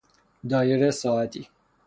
[0.49, 1.47] دایره ساعتی